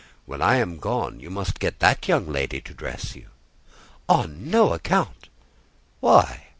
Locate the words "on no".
4.09-4.73